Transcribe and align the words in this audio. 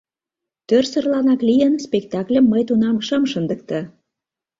Тӧрсырланак 0.67 1.41
лийын, 1.47 1.73
спектакльым 1.85 2.45
мый 2.51 2.63
тунам 2.69 2.97
шым 3.07 3.23
шындыкте. 3.31 3.79